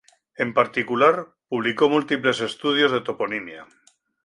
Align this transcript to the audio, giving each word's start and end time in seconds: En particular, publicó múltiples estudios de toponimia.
En 0.35 0.55
particular, 0.55 1.27
publicó 1.47 1.87
múltiples 1.87 2.41
estudios 2.41 2.91
de 2.91 3.01
toponimia. 3.01 3.67